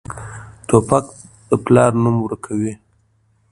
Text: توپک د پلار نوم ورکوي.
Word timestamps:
توپک 0.67 1.05
د 1.49 1.51
پلار 1.65 1.91
نوم 2.03 2.15
ورکوي. 2.21 2.73